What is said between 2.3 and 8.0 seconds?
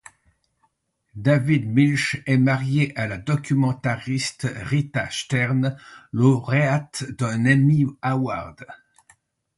marié à la documentariste Rita Stern, lauréate d’un Emmy